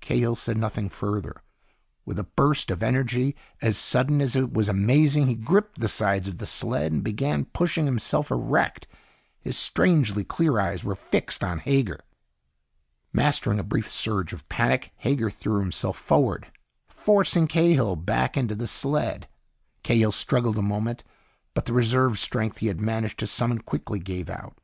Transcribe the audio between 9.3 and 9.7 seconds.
His